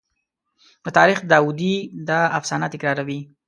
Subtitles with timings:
[0.83, 1.75] د تاریخ داودي
[2.09, 3.19] دا افسانه تکراروي.